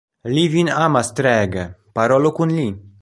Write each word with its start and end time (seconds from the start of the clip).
Li 0.35 0.45
vin 0.53 0.71
amas 0.85 1.11
treege, 1.19 1.67
parolu 2.01 2.33
kun 2.41 2.57
li. 2.61 2.67